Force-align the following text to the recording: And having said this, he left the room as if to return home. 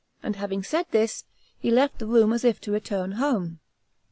And 0.23 0.35
having 0.35 0.63
said 0.63 0.87
this, 0.89 1.25
he 1.59 1.69
left 1.69 1.99
the 1.99 2.07
room 2.07 2.33
as 2.33 2.43
if 2.43 2.59
to 2.61 2.71
return 2.71 3.11
home. 3.11 3.59